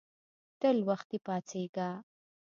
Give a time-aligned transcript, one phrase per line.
[0.59, 1.89] تل وختي پاڅیږه